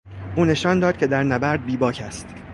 او 0.35 0.45
نشان 0.45 0.79
داد 0.79 0.97
که 0.97 1.07
در 1.07 1.23
نبرد 1.23 1.65
بیباک 1.65 2.03
است. 2.07 2.27